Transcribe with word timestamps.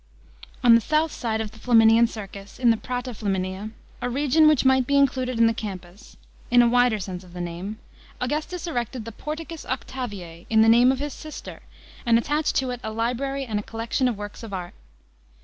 On 0.63 0.73
the 0.73 0.81
south 0.81 1.11
side 1.11 1.41
of 1.41 1.51
the 1.51 1.59
Flaminian 1.59 2.07
Circus, 2.07 2.57
in 2.57 2.71
the 2.71 2.75
Prata 2.77 3.11
Flarninia, 3.11 3.69
a 4.01 4.09
region 4.09 4.47
which 4.47 4.65
might 4.65 4.87
be 4.87 4.97
included 4.97 5.37
in 5.37 5.45
the 5.45 5.53
Campus, 5.53 6.17
in 6.49 6.63
a 6.63 6.67
wMer 6.67 6.99
sense 6.99 7.23
of 7.23 7.33
the 7.33 7.39
name, 7.39 7.77
Augustus 8.19 8.65
erected 8.65 9.05
the 9.05 9.11
Fort 9.11 9.47
cus 9.47 9.63
Octavias 9.63 10.47
in 10.49 10.63
the 10.63 10.69
name 10.69 10.91
of 10.91 10.97
his 10.97 11.13
sister, 11.13 11.59
and 12.03 12.17
attached 12.17 12.55
to 12.55 12.71
it 12.71 12.79
a 12.83 12.89
library 12.91 13.45
ami 13.47 13.59
a 13.59 13.61
Collection 13.61 14.07
of 14.07 14.17
works 14.17 14.41
of 14.41 14.51
art. 14.55 14.73